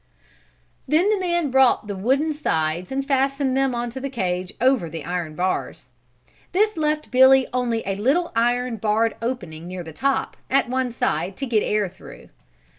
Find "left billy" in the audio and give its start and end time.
6.75-7.45